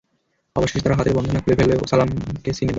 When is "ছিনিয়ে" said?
2.51-2.59